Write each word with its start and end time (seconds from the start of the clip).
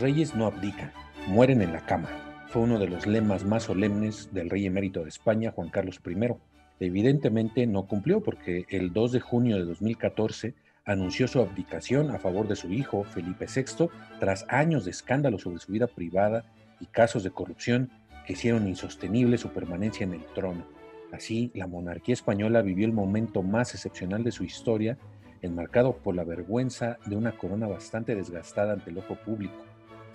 Reyes 0.00 0.34
no 0.34 0.46
abdican, 0.46 0.92
mueren 1.26 1.62
en 1.62 1.72
la 1.72 1.80
cama. 1.80 2.08
Fue 2.48 2.60
uno 2.62 2.78
de 2.78 2.86
los 2.86 3.06
lemas 3.06 3.44
más 3.44 3.62
solemnes 3.62 4.32
del 4.32 4.50
rey 4.50 4.66
emérito 4.66 5.02
de 5.02 5.08
España, 5.08 5.52
Juan 5.52 5.70
Carlos 5.70 6.00
I. 6.04 6.34
Evidentemente 6.80 7.66
no 7.66 7.86
cumplió 7.86 8.22
porque 8.22 8.66
el 8.68 8.92
2 8.92 9.12
de 9.12 9.20
junio 9.20 9.56
de 9.56 9.64
2014 9.64 10.54
anunció 10.84 11.26
su 11.28 11.40
abdicación 11.40 12.10
a 12.10 12.18
favor 12.18 12.46
de 12.46 12.56
su 12.56 12.70
hijo, 12.72 13.04
Felipe 13.04 13.46
VI, 13.46 13.88
tras 14.20 14.44
años 14.48 14.84
de 14.84 14.90
escándalos 14.90 15.42
sobre 15.42 15.60
su 15.60 15.72
vida 15.72 15.86
privada 15.86 16.44
y 16.78 16.86
casos 16.86 17.24
de 17.24 17.30
corrupción 17.30 17.90
que 18.26 18.34
hicieron 18.34 18.68
insostenible 18.68 19.38
su 19.38 19.48
permanencia 19.48 20.04
en 20.04 20.12
el 20.12 20.24
trono. 20.34 20.66
Así, 21.10 21.50
la 21.54 21.66
monarquía 21.66 22.12
española 22.12 22.60
vivió 22.60 22.84
el 22.84 22.92
momento 22.92 23.42
más 23.42 23.74
excepcional 23.74 24.24
de 24.24 24.32
su 24.32 24.44
historia, 24.44 24.98
enmarcado 25.40 25.96
por 25.96 26.14
la 26.14 26.24
vergüenza 26.24 26.98
de 27.06 27.16
una 27.16 27.32
corona 27.32 27.66
bastante 27.66 28.14
desgastada 28.14 28.74
ante 28.74 28.90
el 28.90 28.98
ojo 28.98 29.14
público. 29.14 29.65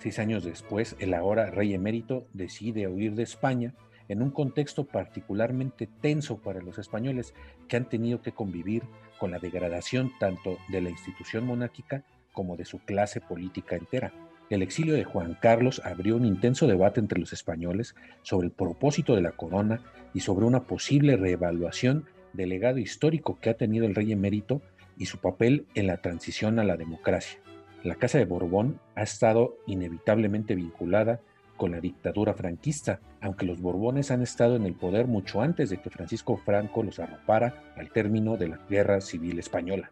Seis 0.02 0.18
años 0.18 0.42
después, 0.42 0.96
el 0.98 1.14
ahora 1.14 1.52
rey 1.52 1.74
emérito 1.74 2.26
decide 2.32 2.88
huir 2.88 3.14
de 3.14 3.22
España 3.22 3.72
en 4.08 4.20
un 4.20 4.32
contexto 4.32 4.84
particularmente 4.84 5.88
tenso 6.00 6.38
para 6.38 6.60
los 6.60 6.76
españoles 6.78 7.34
que 7.68 7.76
han 7.76 7.88
tenido 7.88 8.20
que 8.20 8.32
convivir 8.32 8.82
con 9.20 9.30
la 9.30 9.38
degradación 9.38 10.10
tanto 10.18 10.58
de 10.70 10.80
la 10.80 10.90
institución 10.90 11.46
monárquica 11.46 12.02
como 12.32 12.56
de 12.56 12.64
su 12.64 12.80
clase 12.80 13.20
política 13.20 13.76
entera. 13.76 14.12
El 14.50 14.62
exilio 14.62 14.94
de 14.94 15.04
Juan 15.04 15.38
Carlos 15.40 15.80
abrió 15.84 16.16
un 16.16 16.24
intenso 16.24 16.66
debate 16.66 16.98
entre 16.98 17.20
los 17.20 17.32
españoles 17.32 17.94
sobre 18.22 18.48
el 18.48 18.52
propósito 18.52 19.14
de 19.14 19.22
la 19.22 19.30
corona 19.30 19.82
y 20.14 20.18
sobre 20.18 20.46
una 20.46 20.64
posible 20.64 21.16
reevaluación 21.16 22.06
del 22.32 22.48
legado 22.48 22.78
histórico 22.78 23.38
que 23.38 23.50
ha 23.50 23.54
tenido 23.56 23.86
el 23.86 23.94
rey 23.94 24.10
emérito 24.10 24.62
y 24.98 25.06
su 25.06 25.18
papel 25.18 25.64
en 25.76 25.86
la 25.86 25.98
transición 25.98 26.58
a 26.58 26.64
la 26.64 26.76
democracia. 26.76 27.38
La 27.82 27.96
Casa 27.96 28.18
de 28.18 28.26
Borbón 28.26 28.78
ha 28.94 29.02
estado 29.02 29.56
inevitablemente 29.66 30.54
vinculada 30.54 31.20
con 31.56 31.72
la 31.72 31.80
dictadura 31.80 32.32
franquista, 32.32 33.00
aunque 33.20 33.44
los 33.44 33.60
Borbones 33.60 34.12
han 34.12 34.22
estado 34.22 34.54
en 34.54 34.66
el 34.66 34.74
poder 34.74 35.08
mucho 35.08 35.40
antes 35.40 35.68
de 35.70 35.78
que 35.80 35.90
Francisco 35.90 36.36
Franco 36.36 36.84
los 36.84 37.00
arropara 37.00 37.72
al 37.76 37.90
término 37.90 38.36
de 38.36 38.48
la 38.48 38.60
Guerra 38.70 39.00
Civil 39.00 39.40
Española. 39.40 39.90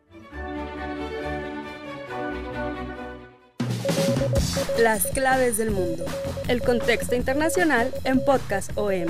Las 4.78 5.06
claves 5.08 5.58
del 5.58 5.72
mundo. 5.72 6.04
El 6.48 6.62
contexto 6.62 7.16
internacional 7.16 7.92
en 8.04 8.24
Podcast 8.24 8.70
OM. 8.76 9.08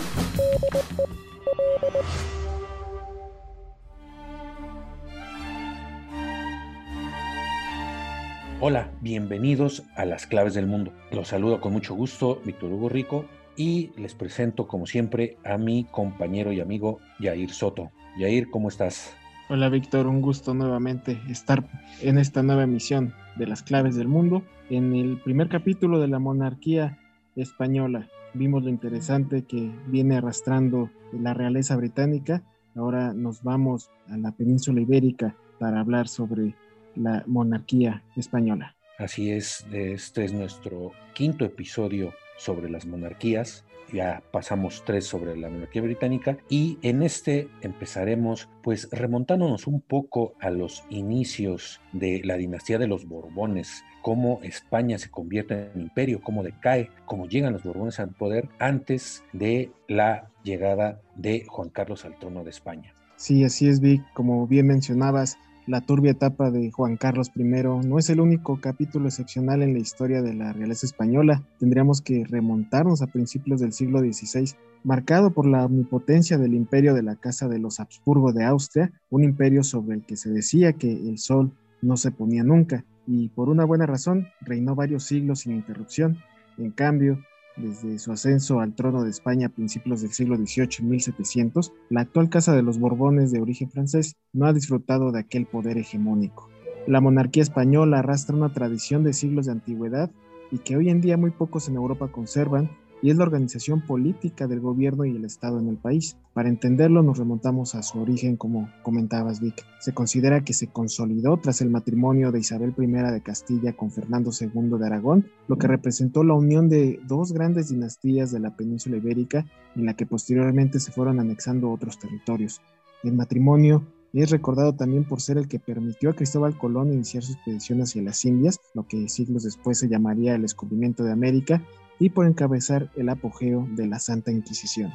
Hola, 8.62 8.90
bienvenidos 9.00 9.84
a 9.96 10.04
Las 10.04 10.26
Claves 10.26 10.52
del 10.52 10.66
Mundo. 10.66 10.92
Los 11.12 11.28
saludo 11.28 11.62
con 11.62 11.72
mucho 11.72 11.94
gusto, 11.94 12.42
Víctor 12.44 12.70
Hugo 12.70 12.90
Rico, 12.90 13.24
y 13.56 13.90
les 13.96 14.14
presento, 14.14 14.68
como 14.68 14.86
siempre, 14.86 15.38
a 15.46 15.56
mi 15.56 15.84
compañero 15.84 16.52
y 16.52 16.60
amigo 16.60 16.98
Yair 17.20 17.52
Soto. 17.52 17.90
Yair, 18.18 18.50
¿cómo 18.50 18.68
estás? 18.68 19.16
Hola, 19.48 19.70
Víctor, 19.70 20.06
un 20.06 20.20
gusto 20.20 20.52
nuevamente 20.52 21.18
estar 21.30 21.66
en 22.02 22.18
esta 22.18 22.42
nueva 22.42 22.64
emisión 22.64 23.14
de 23.36 23.46
Las 23.46 23.62
Claves 23.62 23.96
del 23.96 24.08
Mundo. 24.08 24.42
En 24.68 24.92
el 24.94 25.16
primer 25.16 25.48
capítulo 25.48 25.98
de 25.98 26.08
la 26.08 26.18
monarquía 26.18 26.98
española 27.36 28.08
vimos 28.34 28.62
lo 28.62 28.68
interesante 28.68 29.42
que 29.42 29.72
viene 29.86 30.18
arrastrando 30.18 30.90
la 31.12 31.32
realeza 31.32 31.76
británica. 31.76 32.42
Ahora 32.76 33.14
nos 33.14 33.42
vamos 33.42 33.88
a 34.10 34.18
la 34.18 34.32
península 34.32 34.82
ibérica 34.82 35.34
para 35.58 35.80
hablar 35.80 36.08
sobre 36.08 36.54
la 37.02 37.24
monarquía 37.26 38.02
española. 38.16 38.76
Así 38.98 39.30
es, 39.30 39.66
este 39.72 40.24
es 40.24 40.32
nuestro 40.32 40.92
quinto 41.14 41.44
episodio 41.44 42.12
sobre 42.36 42.68
las 42.68 42.86
monarquías. 42.86 43.64
Ya 43.92 44.22
pasamos 44.30 44.84
tres 44.84 45.06
sobre 45.06 45.36
la 45.36 45.48
monarquía 45.48 45.82
británica 45.82 46.36
y 46.48 46.78
en 46.82 47.02
este 47.02 47.48
empezaremos 47.62 48.48
pues 48.62 48.88
remontándonos 48.92 49.66
un 49.66 49.80
poco 49.80 50.34
a 50.38 50.50
los 50.50 50.84
inicios 50.90 51.80
de 51.92 52.20
la 52.22 52.36
dinastía 52.36 52.78
de 52.78 52.86
los 52.86 53.06
Borbones, 53.08 53.82
cómo 54.02 54.38
España 54.42 54.96
se 54.98 55.10
convierte 55.10 55.70
en 55.74 55.80
imperio, 55.80 56.20
cómo 56.22 56.44
decae, 56.44 56.90
cómo 57.04 57.26
llegan 57.26 57.52
los 57.52 57.64
Borbones 57.64 57.98
al 57.98 58.10
poder 58.10 58.48
antes 58.60 59.24
de 59.32 59.72
la 59.88 60.30
llegada 60.44 61.00
de 61.16 61.44
Juan 61.48 61.70
Carlos 61.70 62.04
al 62.04 62.18
trono 62.18 62.44
de 62.44 62.50
España. 62.50 62.94
Sí, 63.16 63.44
así 63.44 63.68
es, 63.68 63.80
Vic. 63.80 64.02
Como 64.14 64.46
bien 64.46 64.66
mencionabas, 64.66 65.36
la 65.70 65.80
turbia 65.82 66.10
etapa 66.10 66.50
de 66.50 66.72
Juan 66.72 66.96
Carlos 66.96 67.30
I 67.36 67.44
no 67.44 68.00
es 68.00 68.10
el 68.10 68.18
único 68.18 68.60
capítulo 68.60 69.06
excepcional 69.06 69.62
en 69.62 69.72
la 69.72 69.78
historia 69.78 70.20
de 70.20 70.34
la 70.34 70.52
realeza 70.52 70.84
española. 70.84 71.44
Tendríamos 71.60 72.02
que 72.02 72.24
remontarnos 72.28 73.02
a 73.02 73.06
principios 73.06 73.60
del 73.60 73.72
siglo 73.72 74.00
XVI, 74.00 74.56
marcado 74.82 75.30
por 75.30 75.46
la 75.46 75.64
omnipotencia 75.64 76.38
del 76.38 76.54
imperio 76.54 76.92
de 76.92 77.04
la 77.04 77.14
Casa 77.14 77.46
de 77.46 77.60
los 77.60 77.78
Habsburgo 77.78 78.32
de 78.32 78.42
Austria, 78.42 78.90
un 79.10 79.22
imperio 79.22 79.62
sobre 79.62 79.94
el 79.94 80.04
que 80.04 80.16
se 80.16 80.30
decía 80.30 80.72
que 80.72 80.90
el 80.90 81.18
sol 81.18 81.52
no 81.82 81.96
se 81.96 82.10
ponía 82.10 82.42
nunca, 82.42 82.84
y 83.06 83.28
por 83.28 83.48
una 83.48 83.64
buena 83.64 83.86
razón 83.86 84.26
reinó 84.40 84.74
varios 84.74 85.04
siglos 85.04 85.40
sin 85.40 85.52
interrupción. 85.52 86.18
En 86.58 86.72
cambio, 86.72 87.20
desde 87.56 87.98
su 87.98 88.12
ascenso 88.12 88.60
al 88.60 88.74
trono 88.74 89.02
de 89.02 89.10
España 89.10 89.48
a 89.48 89.50
principios 89.50 90.02
del 90.02 90.12
siglo 90.12 90.36
XVIII, 90.36 90.86
1700, 90.88 91.72
la 91.88 92.02
actual 92.02 92.28
Casa 92.28 92.54
de 92.54 92.62
los 92.62 92.78
Borbones 92.78 93.32
de 93.32 93.40
origen 93.40 93.70
francés 93.70 94.16
no 94.32 94.46
ha 94.46 94.52
disfrutado 94.52 95.12
de 95.12 95.20
aquel 95.20 95.46
poder 95.46 95.78
hegemónico. 95.78 96.48
La 96.86 97.00
monarquía 97.00 97.42
española 97.42 97.98
arrastra 97.98 98.36
una 98.36 98.52
tradición 98.52 99.04
de 99.04 99.12
siglos 99.12 99.46
de 99.46 99.52
antigüedad 99.52 100.10
y 100.50 100.58
que 100.58 100.76
hoy 100.76 100.88
en 100.90 101.00
día 101.00 101.16
muy 101.16 101.30
pocos 101.30 101.68
en 101.68 101.76
Europa 101.76 102.08
conservan, 102.08 102.70
y 103.02 103.10
es 103.10 103.16
la 103.16 103.24
organización 103.24 103.80
política 103.80 104.46
del 104.46 104.60
gobierno 104.60 105.04
y 105.04 105.16
el 105.16 105.24
Estado 105.24 105.58
en 105.58 105.68
el 105.68 105.76
país. 105.76 106.16
Para 106.34 106.48
entenderlo 106.48 107.02
nos 107.02 107.18
remontamos 107.18 107.74
a 107.74 107.82
su 107.82 108.00
origen, 108.00 108.36
como 108.36 108.70
comentabas 108.82 109.40
Vic. 109.40 109.64
Se 109.80 109.92
considera 109.92 110.44
que 110.44 110.52
se 110.52 110.68
consolidó 110.68 111.36
tras 111.38 111.60
el 111.60 111.70
matrimonio 111.70 112.32
de 112.32 112.40
Isabel 112.40 112.74
I 112.78 112.86
de 112.86 113.22
Castilla 113.22 113.72
con 113.72 113.90
Fernando 113.90 114.30
II 114.38 114.78
de 114.78 114.86
Aragón, 114.86 115.26
lo 115.48 115.56
que 115.58 115.66
representó 115.66 116.24
la 116.24 116.34
unión 116.34 116.68
de 116.68 117.00
dos 117.06 117.32
grandes 117.32 117.68
dinastías 117.70 118.30
de 118.30 118.40
la 118.40 118.56
península 118.56 118.96
ibérica, 118.96 119.46
en 119.76 119.86
la 119.86 119.94
que 119.94 120.06
posteriormente 120.06 120.80
se 120.80 120.92
fueron 120.92 121.20
anexando 121.20 121.70
otros 121.70 121.98
territorios. 121.98 122.60
El 123.02 123.14
matrimonio 123.14 123.86
es 124.14 124.30
recordado 124.30 124.74
también 124.74 125.04
por 125.04 125.20
ser 125.20 125.38
el 125.38 125.46
que 125.46 125.60
permitió 125.60 126.10
a 126.10 126.14
Cristóbal 126.14 126.58
Colón 126.58 126.92
iniciar 126.92 127.22
su 127.22 127.32
expedición 127.32 127.80
hacia 127.80 128.02
las 128.02 128.24
Indias, 128.24 128.58
lo 128.74 128.86
que 128.88 129.08
siglos 129.08 129.44
después 129.44 129.78
se 129.78 129.88
llamaría 129.88 130.34
el 130.34 130.42
descubrimiento 130.42 131.04
de 131.04 131.12
América, 131.12 131.62
y 132.00 132.10
por 132.10 132.26
encabezar 132.26 132.90
el 132.96 133.08
apogeo 133.08 133.68
de 133.76 133.86
la 133.86 133.98
Santa 133.98 134.32
Inquisición. 134.32 134.92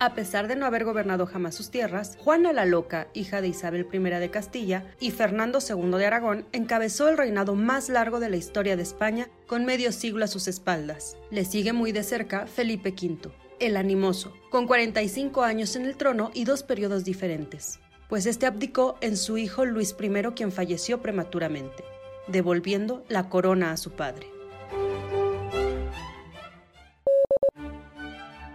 A 0.00 0.14
pesar 0.14 0.48
de 0.48 0.56
no 0.56 0.66
haber 0.66 0.84
gobernado 0.84 1.24
jamás 1.24 1.54
sus 1.54 1.70
tierras, 1.70 2.18
Juana 2.18 2.52
la 2.52 2.66
Loca, 2.66 3.08
hija 3.14 3.40
de 3.40 3.48
Isabel 3.48 3.86
I 3.90 3.98
de 3.98 4.30
Castilla, 4.30 4.84
y 5.00 5.12
Fernando 5.12 5.60
II 5.66 5.92
de 5.92 6.06
Aragón 6.06 6.46
encabezó 6.52 7.08
el 7.08 7.16
reinado 7.16 7.54
más 7.54 7.88
largo 7.88 8.20
de 8.20 8.28
la 8.28 8.36
historia 8.36 8.76
de 8.76 8.82
España 8.82 9.28
con 9.46 9.64
medio 9.64 9.92
siglo 9.92 10.24
a 10.24 10.28
sus 10.28 10.48
espaldas. 10.48 11.16
Le 11.30 11.44
sigue 11.44 11.72
muy 11.72 11.92
de 11.92 12.02
cerca 12.02 12.46
Felipe 12.46 12.90
V, 12.90 13.30
el 13.60 13.76
animoso, 13.76 14.34
con 14.54 14.68
45 14.68 15.42
años 15.42 15.74
en 15.74 15.84
el 15.84 15.96
trono 15.96 16.30
y 16.32 16.44
dos 16.44 16.62
periodos 16.62 17.04
diferentes, 17.04 17.80
pues 18.08 18.24
este 18.24 18.46
abdicó 18.46 18.96
en 19.00 19.16
su 19.16 19.36
hijo 19.36 19.64
Luis 19.64 19.96
I 20.00 20.10
quien 20.36 20.52
falleció 20.52 21.02
prematuramente 21.02 21.82
devolviendo 22.28 23.04
la 23.08 23.28
corona 23.28 23.72
a 23.72 23.76
su 23.76 23.90
padre. 23.90 24.28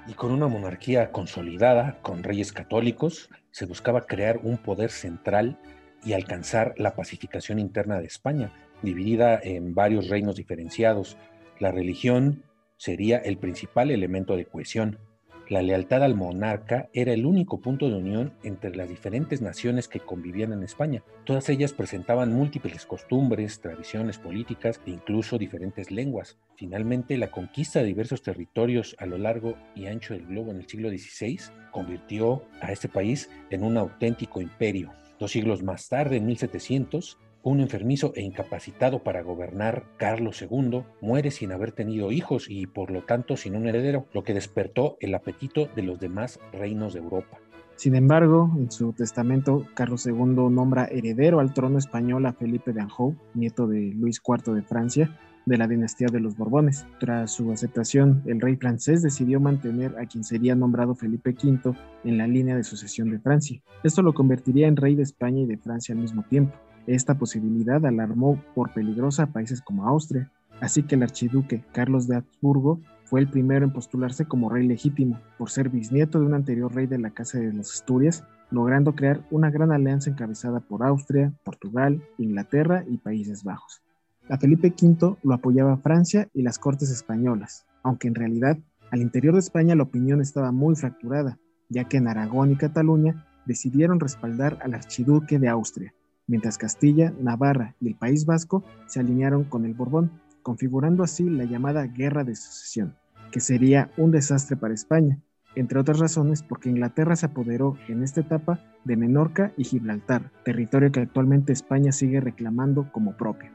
Y 0.08 0.14
con 0.14 0.32
una 0.32 0.48
monarquía 0.48 1.12
consolidada, 1.12 2.00
con 2.02 2.24
reyes 2.24 2.54
católicos, 2.54 3.30
se 3.52 3.66
buscaba 3.66 4.08
crear 4.08 4.40
un 4.42 4.58
poder 4.58 4.92
central 4.92 5.60
y 6.06 6.14
alcanzar 6.14 6.76
la 6.78 6.96
pacificación 6.96 7.60
interna 7.60 8.00
de 8.00 8.06
España, 8.06 8.54
dividida 8.82 9.38
en 9.44 9.76
varios 9.76 10.08
reinos 10.08 10.38
diferenciados. 10.38 11.18
La 11.60 11.74
religión 11.74 12.46
sería 12.78 13.18
el 13.18 13.38
principal 13.38 13.92
elemento 13.92 14.38
de 14.38 14.46
cohesión. 14.46 15.09
La 15.50 15.64
lealtad 15.64 16.04
al 16.04 16.14
monarca 16.14 16.92
era 16.94 17.12
el 17.12 17.26
único 17.26 17.60
punto 17.60 17.90
de 17.90 17.96
unión 17.96 18.34
entre 18.44 18.76
las 18.76 18.88
diferentes 18.88 19.42
naciones 19.42 19.88
que 19.88 20.00
convivían 20.00 20.54
en 20.54 20.62
España. 20.62 21.04
Todas 21.24 21.50
ellas 21.50 21.74
presentaban 21.74 22.32
múltiples 22.32 22.86
costumbres, 22.86 23.60
tradiciones 23.60 24.20
políticas 24.20 24.80
e 24.86 24.92
incluso 24.92 25.40
diferentes 25.40 25.90
lenguas. 25.90 26.38
Finalmente, 26.56 27.18
la 27.18 27.32
conquista 27.32 27.80
de 27.80 27.88
diversos 27.88 28.22
territorios 28.22 28.96
a 29.00 29.08
lo 29.08 29.18
largo 29.18 29.56
y 29.74 29.88
ancho 29.88 30.14
del 30.14 30.28
globo 30.28 30.52
en 30.52 30.58
el 30.58 30.68
siglo 30.68 30.90
XVI 30.90 31.40
convirtió 31.72 32.44
a 32.62 32.72
este 32.72 32.88
país 32.88 33.32
en 33.50 33.64
un 33.64 33.78
auténtico 33.78 34.42
imperio. 34.42 34.94
Dos 35.20 35.32
siglos 35.32 35.64
más 35.64 35.90
tarde, 35.90 36.18
en 36.18 36.28
1700, 36.28 37.18
un 37.44 37.62
enfermizo 37.62 38.12
e 38.16 38.22
incapacitado 38.22 39.04
para 39.04 39.22
gobernar 39.22 39.86
Carlos 39.98 40.42
II 40.42 40.84
muere 41.02 41.32
sin 41.32 41.52
haber 41.52 41.72
tenido 41.72 42.12
hijos 42.12 42.48
y 42.50 42.68
por 42.68 42.92
lo 42.92 43.04
tanto 43.04 43.38
sin 43.38 43.56
un 43.56 43.68
heredero, 43.68 44.06
lo 44.14 44.24
que 44.24 44.34
despertó 44.34 44.98
el 45.00 45.16
apetito 45.16 45.70
de 45.76 45.84
los 45.84 46.00
demás 46.00 46.40
reinos 46.52 46.94
de 46.94 47.00
Europa. 47.00 47.40
Sin 47.76 47.96
embargo, 47.96 48.52
en 48.58 48.70
su 48.72 48.92
testamento, 48.92 49.66
Carlos 49.74 50.06
II 50.06 50.50
nombra 50.52 50.86
heredero 50.86 51.40
al 51.40 51.54
trono 51.54 51.78
español 51.78 52.26
a 52.26 52.34
Felipe 52.34 52.74
de 52.74 52.82
Anjou, 52.82 53.16
nieto 53.34 53.68
de 53.68 53.94
Luis 53.96 54.22
IV 54.28 54.54
de 54.54 54.64
Francia, 54.64 55.18
de 55.46 55.58
la 55.58 55.66
dinastía 55.66 56.08
de 56.12 56.20
los 56.20 56.36
Borbones. 56.36 56.86
Tras 57.00 57.32
su 57.32 57.52
aceptación, 57.54 58.22
el 58.26 58.42
rey 58.42 58.58
francés 58.58 59.02
decidió 59.02 59.40
mantener 59.40 59.98
a 59.98 60.06
quien 60.06 60.26
sería 60.26 60.56
nombrado 60.56 60.94
Felipe 60.94 61.32
V 61.42 61.74
en 62.04 62.18
la 62.18 62.28
línea 62.28 62.56
de 62.56 62.66
sucesión 62.66 63.10
de 63.12 63.20
Francia. 63.20 63.62
Esto 63.84 64.02
lo 64.02 64.14
convertiría 64.14 64.68
en 64.68 64.76
rey 64.76 64.96
de 64.96 65.04
España 65.04 65.42
y 65.42 65.46
de 65.46 65.58
Francia 65.58 65.96
al 65.96 66.02
mismo 66.02 66.24
tiempo. 66.24 66.54
Esta 66.88 67.18
posibilidad 67.18 67.86
alarmó 67.86 68.42
por 68.56 68.74
peligrosa 68.74 69.24
a 69.24 69.32
países 69.32 69.62
como 69.62 69.88
Austria, 69.88 70.32
así 70.62 70.84
que 70.84 70.96
el 70.96 71.04
archiduque 71.04 71.64
Carlos 71.72 72.08
de 72.08 72.18
Habsburgo 72.18 72.80
fue 73.04 73.20
el 73.22 73.30
primero 73.30 73.66
en 73.66 73.74
postularse 73.74 74.26
como 74.26 74.50
rey 74.50 74.68
legítimo, 74.68 75.20
por 75.38 75.50
ser 75.50 75.70
bisnieto 75.70 76.20
de 76.20 76.26
un 76.26 76.36
anterior 76.36 76.74
rey 76.74 76.86
de 76.86 77.00
la 77.00 77.10
Casa 77.10 77.40
de 77.40 77.52
las 77.54 77.72
Asturias, 77.72 78.24
logrando 78.52 78.94
crear 78.94 79.26
una 79.32 79.50
gran 79.50 79.72
alianza 79.72 80.10
encabezada 80.10 80.60
por 80.60 80.84
Austria, 80.84 81.34
Portugal, 81.44 82.04
Inglaterra 82.18 82.84
y 82.88 82.98
Países 82.98 83.44
Bajos. 83.44 83.82
A 84.30 84.38
Felipe 84.38 84.74
V 84.80 85.18
lo 85.24 85.34
apoyaba 85.34 85.78
Francia 85.78 86.28
y 86.34 86.44
las 86.44 86.60
cortes 86.60 86.92
españolas, 86.92 87.66
aunque 87.82 88.08
en 88.08 88.16
realidad 88.16 88.58
al 88.92 89.02
interior 89.02 89.34
de 89.34 89.40
España 89.40 89.76
la 89.76 89.84
opinión 89.84 90.22
estaba 90.22 90.52
muy 90.52 90.76
fracturada, 90.76 91.40
ya 91.70 91.86
que 91.86 91.98
en 91.98 92.08
Aragón 92.08 92.52
y 92.52 92.56
Cataluña 92.56 93.26
decidieron 93.46 94.00
respaldar 94.00 94.60
al 94.62 94.76
archiduque 94.76 95.40
de 95.40 95.48
Austria, 95.48 95.94
mientras 96.30 96.60
Castilla, 96.60 97.12
Navarra 97.20 97.76
y 97.82 97.88
el 97.88 97.96
País 97.96 98.26
Vasco 98.26 98.64
se 98.86 99.00
alinearon 99.00 99.44
con 99.44 99.66
el 99.66 99.74
Borbón, 99.74 100.12
configurando 100.44 101.04
así 101.04 101.28
la 101.28 101.44
llamada 101.44 101.88
Guerra 101.88 102.24
de 102.24 102.36
Sucesión, 102.36 102.96
que 103.32 103.40
sería 103.40 103.92
un 103.98 104.12
desastre 104.12 104.56
para 104.56 104.76
España, 104.76 105.20
entre 105.56 105.80
otras 105.80 105.98
razones 105.98 106.44
porque 106.44 106.70
Inglaterra 106.70 107.16
se 107.16 107.26
apoderó 107.26 107.78
en 107.88 108.04
esta 108.04 108.22
etapa 108.22 108.60
de 108.86 108.96
Menorca 108.96 109.52
y 109.58 109.64
Gibraltar, 109.64 110.32
territorio 110.46 110.92
que 110.92 111.02
actualmente 111.02 111.52
España 111.52 111.92
sigue 111.92 112.22
reclamando 112.22 112.92
como 112.92 113.18
propio. 113.18 113.50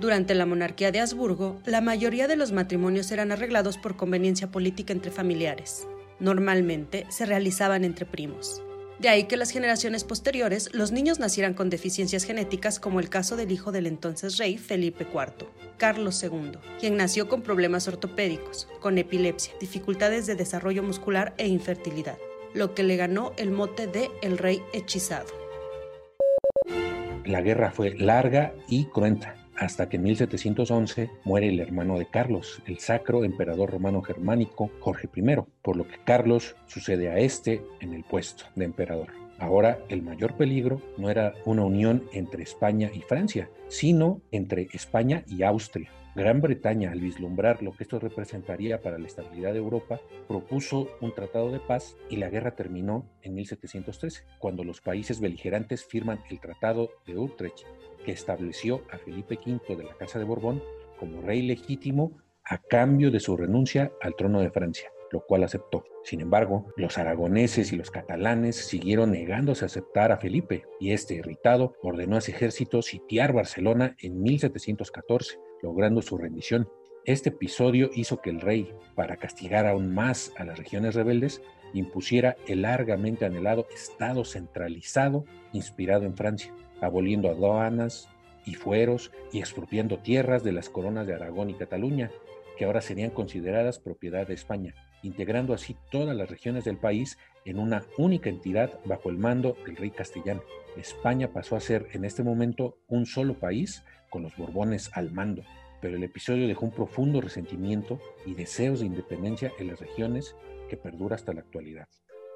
Durante 0.00 0.34
la 0.34 0.44
monarquía 0.44 0.92
de 0.92 1.00
Habsburgo, 1.00 1.60
la 1.64 1.80
mayoría 1.80 2.28
de 2.28 2.36
los 2.36 2.52
matrimonios 2.52 3.10
eran 3.12 3.32
arreglados 3.32 3.78
por 3.78 3.96
conveniencia 3.96 4.50
política 4.50 4.92
entre 4.92 5.10
familiares 5.10 5.86
normalmente 6.20 7.06
se 7.08 7.26
realizaban 7.26 7.84
entre 7.84 8.06
primos. 8.06 8.62
De 8.98 9.10
ahí 9.10 9.24
que 9.24 9.36
las 9.36 9.50
generaciones 9.50 10.04
posteriores 10.04 10.70
los 10.72 10.90
niños 10.90 11.18
nacieran 11.18 11.52
con 11.52 11.68
deficiencias 11.68 12.24
genéticas 12.24 12.80
como 12.80 12.98
el 12.98 13.10
caso 13.10 13.36
del 13.36 13.52
hijo 13.52 13.70
del 13.70 13.86
entonces 13.86 14.38
rey 14.38 14.56
Felipe 14.56 15.06
IV, 15.12 15.48
Carlos 15.76 16.22
II, 16.22 16.52
quien 16.80 16.96
nació 16.96 17.28
con 17.28 17.42
problemas 17.42 17.88
ortopédicos, 17.88 18.68
con 18.80 18.96
epilepsia, 18.96 19.52
dificultades 19.60 20.26
de 20.26 20.34
desarrollo 20.34 20.82
muscular 20.82 21.34
e 21.36 21.46
infertilidad, 21.46 22.16
lo 22.54 22.74
que 22.74 22.84
le 22.84 22.96
ganó 22.96 23.32
el 23.36 23.50
mote 23.50 23.86
de 23.86 24.10
el 24.22 24.38
rey 24.38 24.62
hechizado. 24.72 25.28
La 27.26 27.42
guerra 27.42 27.72
fue 27.72 27.94
larga 27.94 28.54
y 28.68 28.86
cruenta 28.86 29.45
hasta 29.56 29.88
que 29.88 29.96
en 29.96 30.04
1711 30.04 31.10
muere 31.24 31.48
el 31.48 31.60
hermano 31.60 31.98
de 31.98 32.06
Carlos, 32.06 32.62
el 32.66 32.78
sacro 32.78 33.24
emperador 33.24 33.70
romano 33.70 34.02
germánico 34.02 34.70
Jorge 34.80 35.08
I, 35.14 35.36
por 35.62 35.76
lo 35.76 35.86
que 35.86 35.98
Carlos 36.04 36.56
sucede 36.66 37.08
a 37.08 37.18
este 37.18 37.62
en 37.80 37.94
el 37.94 38.04
puesto 38.04 38.44
de 38.54 38.64
emperador. 38.64 39.08
Ahora 39.38 39.78
el 39.88 40.02
mayor 40.02 40.34
peligro 40.34 40.80
no 40.96 41.10
era 41.10 41.34
una 41.44 41.64
unión 41.64 42.04
entre 42.12 42.42
España 42.42 42.90
y 42.94 43.00
Francia, 43.02 43.50
sino 43.68 44.20
entre 44.30 44.68
España 44.72 45.24
y 45.26 45.42
Austria. 45.42 45.90
Gran 46.16 46.40
Bretaña, 46.40 46.92
al 46.92 47.00
vislumbrar 47.00 47.62
lo 47.62 47.72
que 47.76 47.82
esto 47.82 47.98
representaría 47.98 48.80
para 48.80 48.98
la 48.98 49.06
estabilidad 49.06 49.52
de 49.52 49.58
Europa, 49.58 50.00
propuso 50.26 50.88
un 51.02 51.14
tratado 51.14 51.52
de 51.52 51.60
paz 51.60 51.94
y 52.08 52.16
la 52.16 52.30
guerra 52.30 52.56
terminó 52.56 53.04
en 53.20 53.34
1713, 53.34 54.24
cuando 54.38 54.64
los 54.64 54.80
países 54.80 55.20
beligerantes 55.20 55.84
firman 55.84 56.20
el 56.30 56.40
Tratado 56.40 56.88
de 57.06 57.18
Utrecht, 57.18 57.66
que 58.02 58.12
estableció 58.12 58.82
a 58.90 58.96
Felipe 58.96 59.38
V 59.44 59.76
de 59.76 59.84
la 59.84 59.94
Casa 59.98 60.18
de 60.18 60.24
Borbón 60.24 60.62
como 60.98 61.20
rey 61.20 61.42
legítimo 61.42 62.12
a 62.44 62.62
cambio 62.62 63.10
de 63.10 63.20
su 63.20 63.36
renuncia 63.36 63.92
al 64.00 64.16
trono 64.16 64.40
de 64.40 64.50
Francia, 64.50 64.88
lo 65.10 65.20
cual 65.20 65.44
aceptó. 65.44 65.84
Sin 66.04 66.20
embargo, 66.20 66.66
los 66.76 66.98
aragoneses 66.98 67.72
y 67.72 67.76
los 67.76 67.90
catalanes 67.90 68.56
siguieron 68.56 69.12
negándose 69.12 69.64
a 69.64 69.66
aceptar 69.66 70.12
a 70.12 70.18
Felipe, 70.18 70.64
y 70.80 70.92
este, 70.92 71.14
irritado, 71.14 71.74
ordenó 71.82 72.16
a 72.16 72.20
su 72.20 72.30
ejército 72.30 72.82
sitiar 72.82 73.32
Barcelona 73.32 73.96
en 74.00 74.22
1714, 74.22 75.38
logrando 75.62 76.02
su 76.02 76.18
rendición. 76.18 76.68
Este 77.04 77.28
episodio 77.28 77.90
hizo 77.94 78.20
que 78.20 78.30
el 78.30 78.40
rey, 78.40 78.72
para 78.94 79.16
castigar 79.16 79.66
aún 79.66 79.94
más 79.94 80.32
a 80.36 80.44
las 80.44 80.58
regiones 80.58 80.94
rebeldes, 80.94 81.40
impusiera 81.72 82.36
el 82.46 82.62
largamente 82.62 83.24
anhelado 83.24 83.66
Estado 83.72 84.24
centralizado 84.24 85.24
inspirado 85.52 86.04
en 86.04 86.16
Francia 86.16 86.52
aboliendo 86.80 87.28
aduanas 87.28 88.08
y 88.44 88.54
fueros 88.54 89.12
y 89.32 89.38
expropiando 89.38 89.98
tierras 89.98 90.44
de 90.44 90.52
las 90.52 90.68
coronas 90.68 91.06
de 91.06 91.14
Aragón 91.14 91.50
y 91.50 91.54
Cataluña, 91.54 92.10
que 92.56 92.64
ahora 92.64 92.80
serían 92.80 93.10
consideradas 93.10 93.78
propiedad 93.78 94.26
de 94.26 94.34
España, 94.34 94.74
integrando 95.06 95.54
así 95.54 95.76
todas 95.90 96.16
las 96.16 96.28
regiones 96.28 96.64
del 96.64 96.76
país 96.76 97.18
en 97.44 97.58
una 97.58 97.84
única 97.96 98.28
entidad 98.28 98.78
bajo 98.84 99.08
el 99.08 99.18
mando 99.18 99.56
del 99.64 99.76
rey 99.76 99.90
castellano. 99.90 100.42
España 100.76 101.32
pasó 101.32 101.56
a 101.56 101.60
ser 101.60 101.88
en 101.92 102.04
este 102.04 102.22
momento 102.22 102.78
un 102.88 103.06
solo 103.06 103.34
país 103.34 103.82
con 104.10 104.22
los 104.22 104.36
Borbones 104.36 104.90
al 104.92 105.12
mando, 105.12 105.42
pero 105.80 105.96
el 105.96 106.02
episodio 106.02 106.48
dejó 106.48 106.66
un 106.66 106.72
profundo 106.72 107.20
resentimiento 107.20 108.00
y 108.26 108.34
deseos 108.34 108.80
de 108.80 108.86
independencia 108.86 109.52
en 109.58 109.68
las 109.68 109.80
regiones 109.80 110.34
que 110.68 110.76
perdura 110.76 111.14
hasta 111.14 111.32
la 111.32 111.40
actualidad. 111.40 111.86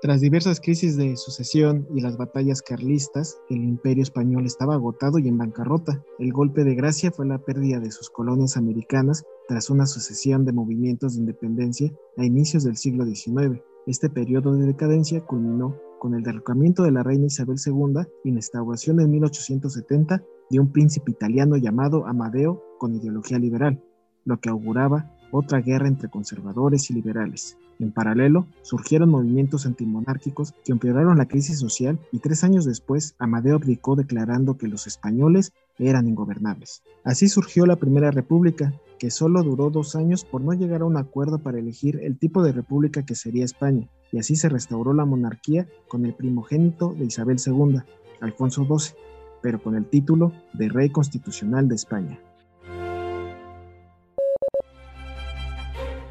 Tras 0.03 0.23
diversas 0.23 0.61
crisis 0.63 0.97
de 0.97 1.15
sucesión 1.19 1.87
y 1.95 2.01
las 2.01 2.17
batallas 2.17 2.63
carlistas, 2.63 3.39
el 3.51 3.63
imperio 3.63 4.03
español 4.03 4.47
estaba 4.47 4.73
agotado 4.73 5.19
y 5.19 5.29
en 5.29 5.37
bancarrota. 5.37 6.03
El 6.19 6.33
golpe 6.33 6.65
de 6.65 6.75
gracia 6.75 7.11
fue 7.11 7.27
la 7.27 7.37
pérdida 7.37 7.81
de 7.81 7.91
sus 7.91 8.09
colonias 8.09 8.57
americanas 8.57 9.25
tras 9.47 9.69
una 9.69 9.85
sucesión 9.85 10.47
de 10.47 10.55
movimientos 10.55 11.15
de 11.15 11.21
independencia 11.21 11.93
a 12.17 12.25
inicios 12.25 12.65
del 12.65 12.79
siglo 12.79 13.05
XIX. 13.05 13.61
Este 13.87 14.09
periodo 14.09 14.55
de 14.55 14.69
decadencia 14.69 15.21
culminó 15.21 15.77
con 15.99 16.15
el 16.15 16.23
derrocamiento 16.23 16.83
de 16.83 16.93
la 16.93 17.03
reina 17.03 17.27
Isabel 17.27 17.59
II 17.63 18.01
y 18.25 18.31
la 18.31 18.39
instauración 18.39 19.01
en 19.01 19.11
1870 19.11 20.25
de 20.49 20.61
un 20.61 20.73
príncipe 20.73 21.11
italiano 21.11 21.59
llamado 21.59 22.07
Amadeo 22.07 22.65
con 22.79 22.95
ideología 22.95 23.39
liberal, 23.39 23.85
lo 24.25 24.41
que 24.41 24.49
auguraba 24.49 25.15
otra 25.31 25.61
guerra 25.61 25.89
entre 25.89 26.09
conservadores 26.09 26.91
y 26.91 26.95
liberales. 26.95 27.57
En 27.79 27.93
paralelo, 27.93 28.47
surgieron 28.63 29.09
movimientos 29.09 29.65
antimonárquicos 29.65 30.53
que 30.65 30.73
empeoraron 30.73 31.17
la 31.17 31.29
crisis 31.29 31.59
social 31.59 31.99
y 32.13 32.19
tres 32.19 32.45
años 32.45 32.67
después, 32.67 33.15
Amadeo 33.19 33.57
abdicó 33.57 33.97
declarando 33.97 34.59
que 34.59 34.69
los 34.69 34.87
españoles 34.87 35.53
eran 35.79 36.07
ingobernables. 36.07 36.83
Así 37.05 37.29
surgió 37.29 37.65
la 37.65 37.77
Primera 37.77 38.11
República, 38.11 38.75
que 38.99 39.11
solo 39.11 39.43
duró 39.43 39.71
dos 39.71 39.97
años 39.97 40.27
por 40.27 40.43
no 40.43 40.53
llegar 40.53 40.83
a 40.83 40.85
un 40.85 40.99
acuerdo 40.99 41.39
para 41.39 41.59
elegir 41.59 41.99
el 42.03 42.19
tipo 42.19 42.43
de 42.43 42.53
república 42.53 43.03
que 43.03 43.15
sería 43.15 43.47
España, 43.47 43.89
y 44.13 44.19
así 44.19 44.37
se 44.37 44.51
restauró 44.51 44.93
la 44.93 45.07
monarquía 45.07 45.67
con 45.89 46.05
el 46.05 46.15
primogénito 46.15 46.93
de 46.93 47.07
Isabel 47.07 47.39
II, 47.45 47.79
Alfonso 48.21 48.67
XII, 48.67 48.95
pero 49.41 49.63
con 49.63 49.75
el 49.75 49.87
título 49.87 50.33
de 50.53 50.69
Rey 50.69 50.91
Constitucional 50.91 51.67
de 51.67 51.77
España. 51.77 52.21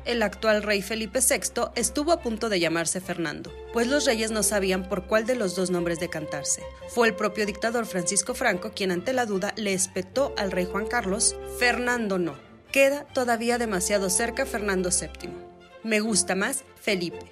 El 0.09 0.23
actual 0.23 0.63
rey 0.63 0.81
Felipe 0.81 1.19
VI 1.19 1.69
estuvo 1.75 2.11
a 2.11 2.21
punto 2.21 2.49
de 2.49 2.59
llamarse 2.59 2.99
Fernando, 2.99 3.53
pues 3.73 3.87
los 3.87 4.05
reyes 4.05 4.31
no 4.31 4.41
sabían 4.41 4.89
por 4.89 5.05
cuál 5.05 5.27
de 5.27 5.35
los 5.35 5.55
dos 5.55 5.69
nombres 5.69 5.99
decantarse. 5.99 6.63
Fue 6.87 7.07
el 7.07 7.15
propio 7.15 7.45
dictador 7.45 7.85
Francisco 7.85 8.33
Franco 8.33 8.71
quien 8.73 8.91
ante 8.91 9.13
la 9.13 9.27
duda 9.27 9.53
le 9.55 9.73
espetó 9.73 10.33
al 10.35 10.51
rey 10.51 10.65
Juan 10.65 10.87
Carlos, 10.87 11.35
Fernando 11.59 12.17
no. 12.17 12.35
Queda 12.71 13.05
todavía 13.13 13.59
demasiado 13.59 14.09
cerca 14.09 14.47
Fernando 14.47 14.89
VII. 14.89 15.29
Me 15.83 15.99
gusta 15.99 16.33
más 16.33 16.63
Felipe. 16.75 17.29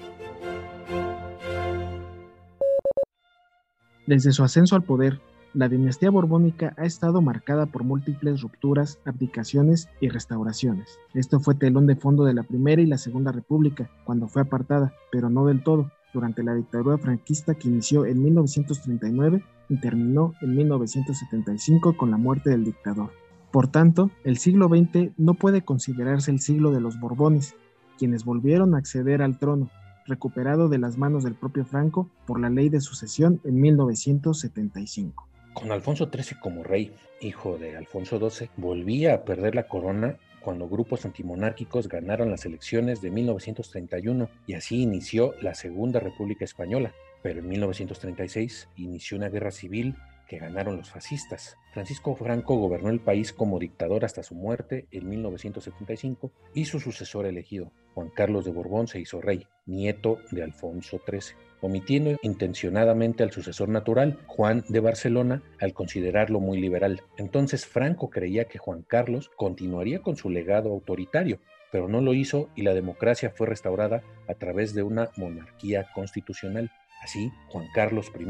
Desde 4.05 4.31
su 4.31 4.43
ascenso 4.43 4.75
al 4.75 4.83
poder, 4.83 5.19
La 5.57 5.69
dinastía 5.69 6.11
borbónica 6.11 6.75
ha 6.77 6.85
estado 6.85 7.19
marcada 7.19 7.65
por 7.65 7.83
múltiples 7.83 8.41
rupturas, 8.41 8.99
abdicaciones 9.05 9.89
y 9.99 10.09
restauraciones. 10.09 10.99
Esto 11.15 11.39
fue 11.39 11.55
telón 11.55 11.87
de 11.87 11.95
fondo 11.95 12.25
de 12.25 12.35
la 12.35 12.43
Primera 12.43 12.79
y 12.79 12.85
la 12.85 12.99
Segunda 12.99 13.31
República, 13.31 13.89
cuando 14.03 14.27
fue 14.27 14.43
apartada, 14.43 14.93
pero 15.11 15.31
no 15.31 15.47
del 15.47 15.63
todo, 15.63 15.91
durante 16.13 16.43
la 16.43 16.53
dictadura 16.53 16.99
franquista 16.99 17.55
que 17.55 17.69
inició 17.69 18.05
en 18.05 18.21
1939 18.21 19.43
y 19.69 19.81
terminó 19.81 20.35
en 20.41 20.55
1975 20.55 21.97
con 21.97 22.11
la 22.11 22.17
muerte 22.17 22.51
del 22.51 22.63
dictador. 22.63 23.09
Por 23.51 23.67
tanto, 23.67 24.11
el 24.23 24.37
siglo 24.37 24.67
XX 24.67 25.13
no 25.17 25.33
puede 25.33 25.63
considerarse 25.63 26.29
el 26.29 26.39
siglo 26.39 26.69
de 26.69 26.81
los 26.81 26.99
Borbones, 26.99 27.55
quienes 27.97 28.25
volvieron 28.25 28.75
a 28.75 28.77
acceder 28.77 29.23
al 29.23 29.39
trono, 29.39 29.71
recuperado 30.05 30.69
de 30.69 30.77
las 30.77 30.99
manos 30.99 31.23
del 31.23 31.33
propio 31.33 31.65
Franco 31.65 32.11
por 32.27 32.39
la 32.39 32.51
ley 32.51 32.69
de 32.69 32.79
sucesión 32.79 33.41
en 33.43 33.59
1975. 33.59 35.27
Con 35.57 35.71
Alfonso 35.71 36.07
XIII 36.13 36.39
como 36.39 36.61
rey, 36.61 36.93
hijo 37.19 37.57
de 37.57 37.75
Alfonso 37.75 38.19
XII, 38.19 38.51
volvía 38.57 39.15
a 39.15 39.23
perder 39.23 39.55
la 39.55 39.67
corona 39.67 40.19
cuando 40.39 40.69
grupos 40.69 41.03
antimonárquicos 41.03 41.87
ganaron 41.87 42.29
las 42.29 42.45
elecciones 42.45 43.01
de 43.01 43.09
1931 43.09 44.29
y 44.45 44.53
así 44.53 44.83
inició 44.83 45.33
la 45.41 45.55
Segunda 45.55 45.99
República 45.99 46.45
Española. 46.45 46.93
Pero 47.23 47.39
en 47.39 47.47
1936 47.47 48.69
inició 48.75 49.17
una 49.17 49.29
guerra 49.29 49.49
civil 49.49 49.95
que 50.27 50.37
ganaron 50.37 50.77
los 50.77 50.91
fascistas. 50.91 51.57
Francisco 51.73 52.15
Franco 52.15 52.55
gobernó 52.57 52.91
el 52.91 52.99
país 52.99 53.33
como 53.33 53.57
dictador 53.57 54.05
hasta 54.05 54.21
su 54.21 54.35
muerte 54.35 54.85
en 54.91 55.09
1975 55.09 56.31
y 56.53 56.65
su 56.65 56.79
sucesor 56.79 57.25
elegido, 57.25 57.71
Juan 57.95 58.09
Carlos 58.09 58.45
de 58.45 58.51
Borbón, 58.51 58.87
se 58.87 58.99
hizo 58.99 59.21
rey, 59.21 59.47
nieto 59.65 60.19
de 60.29 60.43
Alfonso 60.43 61.01
XIII, 61.03 61.35
omitiendo 61.61 62.17
intencionadamente 62.21 63.23
al 63.23 63.31
sucesor 63.31 63.69
natural, 63.69 64.19
Juan 64.27 64.63
de 64.69 64.79
Barcelona, 64.79 65.41
al 65.59 65.73
considerarlo 65.73 66.39
muy 66.39 66.59
liberal. 66.59 67.01
Entonces 67.17 67.65
Franco 67.65 68.09
creía 68.09 68.45
que 68.45 68.59
Juan 68.59 68.83
Carlos 68.83 69.31
continuaría 69.35 70.01
con 70.01 70.15
su 70.15 70.29
legado 70.29 70.71
autoritario, 70.71 71.39
pero 71.71 71.87
no 71.87 72.01
lo 72.01 72.13
hizo 72.13 72.49
y 72.55 72.63
la 72.63 72.73
democracia 72.73 73.31
fue 73.35 73.47
restaurada 73.47 74.03
a 74.27 74.33
través 74.33 74.73
de 74.73 74.83
una 74.83 75.09
monarquía 75.17 75.87
constitucional. 75.93 76.71
Así, 77.03 77.31
Juan 77.49 77.67
Carlos 77.73 78.11
I 78.19 78.25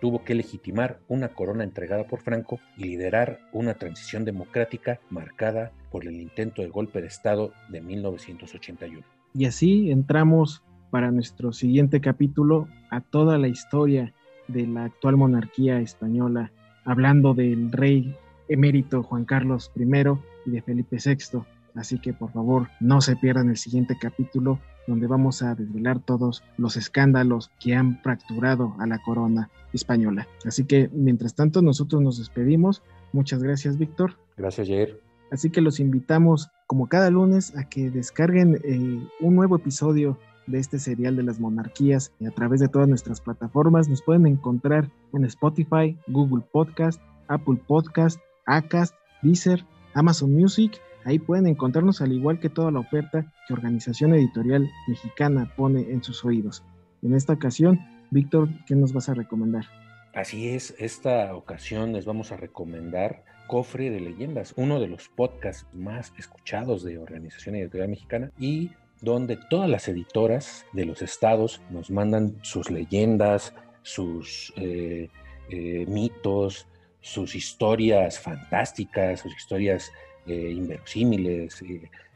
tuvo 0.00 0.24
que 0.24 0.34
legitimar 0.34 0.98
una 1.08 1.28
corona 1.28 1.64
entregada 1.64 2.04
por 2.06 2.20
Franco 2.20 2.58
y 2.76 2.84
liderar 2.84 3.40
una 3.52 3.74
transición 3.74 4.24
democrática 4.24 5.00
marcada 5.08 5.72
por 5.90 6.06
el 6.06 6.20
intento 6.20 6.62
de 6.62 6.68
golpe 6.68 7.00
de 7.00 7.06
Estado 7.06 7.52
de 7.68 7.80
1981. 7.80 9.04
Y 9.34 9.44
así 9.44 9.90
entramos 9.90 10.64
para 10.90 11.10
nuestro 11.10 11.52
siguiente 11.52 12.00
capítulo 12.00 12.68
a 12.90 13.00
toda 13.00 13.38
la 13.38 13.48
historia 13.48 14.12
de 14.48 14.66
la 14.66 14.84
actual 14.84 15.16
monarquía 15.16 15.80
española, 15.80 16.52
hablando 16.84 17.34
del 17.34 17.70
rey 17.70 18.16
emérito 18.48 19.02
Juan 19.02 19.24
Carlos 19.24 19.70
I 19.76 19.84
y 20.46 20.50
de 20.50 20.62
Felipe 20.62 20.96
VI. 21.04 21.40
Así 21.74 21.98
que 21.98 22.12
por 22.12 22.32
favor 22.32 22.68
no 22.80 23.00
se 23.00 23.16
pierdan 23.16 23.50
el 23.50 23.56
siguiente 23.56 23.96
capítulo 24.00 24.58
donde 24.86 25.06
vamos 25.06 25.42
a 25.42 25.54
desvelar 25.54 26.00
todos 26.00 26.42
los 26.56 26.76
escándalos 26.76 27.50
que 27.60 27.74
han 27.74 28.00
fracturado 28.02 28.74
a 28.78 28.86
la 28.86 28.98
corona 28.98 29.50
española. 29.72 30.26
Así 30.44 30.64
que 30.64 30.88
mientras 30.92 31.34
tanto 31.34 31.60
nosotros 31.60 32.00
nos 32.02 32.18
despedimos. 32.18 32.82
Muchas 33.12 33.42
gracias 33.42 33.78
Víctor. 33.78 34.14
Gracias 34.36 34.66
Jair. 34.66 35.07
Así 35.30 35.50
que 35.50 35.60
los 35.60 35.80
invitamos 35.80 36.50
como 36.66 36.88
cada 36.88 37.10
lunes 37.10 37.56
a 37.56 37.68
que 37.68 37.90
descarguen 37.90 38.60
eh, 38.64 39.08
un 39.20 39.36
nuevo 39.36 39.56
episodio 39.56 40.18
de 40.46 40.58
este 40.58 40.78
serial 40.78 41.16
de 41.16 41.22
las 41.22 41.40
monarquías 41.40 42.12
a 42.26 42.30
través 42.30 42.60
de 42.60 42.68
todas 42.68 42.88
nuestras 42.88 43.20
plataformas. 43.20 43.88
Nos 43.88 44.02
pueden 44.02 44.26
encontrar 44.26 44.90
en 45.12 45.24
Spotify, 45.24 45.98
Google 46.06 46.44
Podcast, 46.50 47.00
Apple 47.28 47.60
Podcast, 47.66 48.18
Acast, 48.46 48.94
Deezer, 49.22 49.64
Amazon 49.94 50.32
Music 50.34 50.80
Ahí 51.08 51.18
pueden 51.18 51.46
encontrarnos 51.46 52.02
al 52.02 52.12
igual 52.12 52.38
que 52.38 52.50
toda 52.50 52.70
la 52.70 52.80
oferta 52.80 53.32
que 53.46 53.54
Organización 53.54 54.12
Editorial 54.12 54.70
Mexicana 54.88 55.50
pone 55.56 55.90
en 55.90 56.02
sus 56.02 56.22
oídos. 56.22 56.62
En 57.02 57.14
esta 57.14 57.32
ocasión, 57.32 57.80
Víctor, 58.10 58.50
¿qué 58.66 58.74
nos 58.74 58.92
vas 58.92 59.08
a 59.08 59.14
recomendar? 59.14 59.64
Así 60.14 60.50
es, 60.50 60.74
esta 60.78 61.34
ocasión 61.34 61.94
les 61.94 62.04
vamos 62.04 62.30
a 62.30 62.36
recomendar 62.36 63.24
Cofre 63.48 63.90
de 63.90 63.98
Leyendas, 63.98 64.52
uno 64.56 64.78
de 64.78 64.86
los 64.86 65.08
podcasts 65.08 65.66
más 65.72 66.12
escuchados 66.18 66.84
de 66.84 66.98
Organización 66.98 67.56
Editorial 67.56 67.88
Mexicana 67.88 68.30
y 68.38 68.70
donde 69.00 69.38
todas 69.48 69.70
las 69.70 69.88
editoras 69.88 70.66
de 70.72 70.84
los 70.84 71.02
estados 71.02 71.60
nos 71.70 71.90
mandan 71.90 72.36
sus 72.42 72.70
leyendas, 72.70 73.54
sus 73.82 74.52
eh, 74.56 75.08
eh, 75.48 75.86
mitos, 75.88 76.68
sus 77.00 77.34
historias 77.34 78.20
fantásticas, 78.20 79.20
sus 79.20 79.34
historias 79.34 79.90
eh, 80.26 80.52
inverosímiles, 80.54 81.64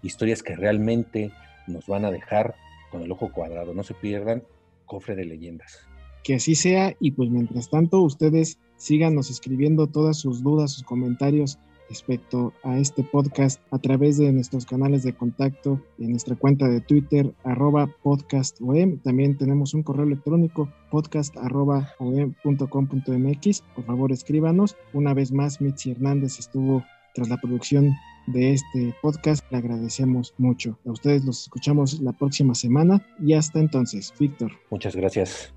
historias 0.02 0.42
que 0.42 0.54
realmente 0.54 1.32
nos 1.66 1.86
van 1.86 2.04
a 2.04 2.10
dejar 2.10 2.54
con 2.90 3.02
el 3.02 3.10
ojo 3.10 3.32
cuadrado. 3.32 3.72
No 3.72 3.84
se 3.84 3.94
pierdan 3.94 4.44
Cofre 4.84 5.16
de 5.16 5.24
Leyendas. 5.24 5.88
Que 6.22 6.34
así 6.34 6.54
sea 6.54 6.94
y 7.00 7.12
pues 7.12 7.30
mientras 7.30 7.70
tanto 7.70 8.02
ustedes 8.02 8.58
síganos 8.82 9.30
escribiendo 9.30 9.86
todas 9.86 10.18
sus 10.18 10.42
dudas, 10.42 10.72
sus 10.72 10.82
comentarios 10.82 11.58
respecto 11.88 12.52
a 12.64 12.78
este 12.78 13.04
podcast 13.04 13.60
a 13.70 13.78
través 13.78 14.16
de 14.16 14.32
nuestros 14.32 14.66
canales 14.66 15.04
de 15.04 15.14
contacto 15.14 15.80
en 15.98 16.10
nuestra 16.10 16.34
cuenta 16.34 16.68
de 16.68 16.80
Twitter, 16.80 17.32
arroba 17.44 17.86
podcastom. 18.02 18.98
También 19.04 19.36
tenemos 19.36 19.74
un 19.74 19.82
correo 19.82 20.04
electrónico, 20.04 20.68
podcast 20.90 21.36
arroba 21.36 21.94
Por 21.98 23.84
favor, 23.84 24.10
escríbanos. 24.10 24.76
Una 24.92 25.14
vez 25.14 25.32
más, 25.32 25.60
Mitzi 25.60 25.92
Hernández 25.92 26.38
estuvo 26.38 26.82
tras 27.14 27.28
la 27.28 27.36
producción 27.36 27.92
de 28.26 28.54
este 28.54 28.94
podcast. 29.00 29.44
Le 29.52 29.58
agradecemos 29.58 30.34
mucho. 30.38 30.78
A 30.86 30.90
ustedes 30.90 31.24
los 31.24 31.42
escuchamos 31.42 32.00
la 32.00 32.12
próxima 32.12 32.54
semana 32.54 33.06
y 33.20 33.34
hasta 33.34 33.60
entonces, 33.60 34.12
Víctor. 34.18 34.50
Muchas 34.70 34.96
gracias. 34.96 35.54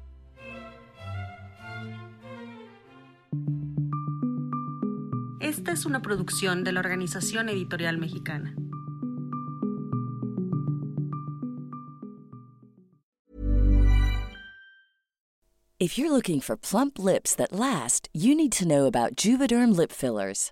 Esta 5.57 5.71
es 5.71 5.85
una 5.85 6.01
producción 6.01 6.65
de 6.65 6.73
la 6.73 6.81
Organización 6.81 7.47
Editorial 7.47 7.97
Mexicana. 7.97 8.53
If 15.79 15.97
you're 15.97 16.11
looking 16.11 16.41
for 16.41 16.57
plump 16.57 16.99
lips 16.99 17.33
that 17.35 17.53
last, 17.53 18.09
you 18.11 18.35
need 18.35 18.51
to 18.51 18.67
know 18.67 18.85
about 18.85 19.15
Juvederm 19.15 19.73
lip 19.73 19.93
fillers. 19.93 20.51